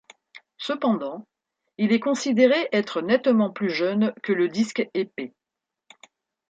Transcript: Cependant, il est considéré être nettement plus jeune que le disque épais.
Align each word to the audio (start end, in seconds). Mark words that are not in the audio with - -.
Cependant, 0.57 1.27
il 1.77 1.91
est 1.93 1.99
considéré 1.99 2.67
être 2.71 3.03
nettement 3.03 3.51
plus 3.51 3.69
jeune 3.69 4.13
que 4.23 4.33
le 4.33 4.47
disque 4.47 4.89
épais. 4.95 5.35